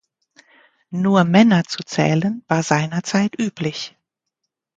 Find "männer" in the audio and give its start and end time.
1.25-1.63